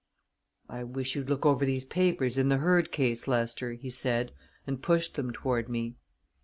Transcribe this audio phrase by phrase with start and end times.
[0.67, 4.31] "I wish you'd look over these papers in the Hurd case, Lester," he said,
[4.65, 5.93] and pushed them toward me.